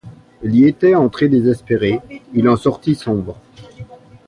[0.41, 1.99] Il y était entré désespéré;
[2.33, 3.37] il en sortit sombre.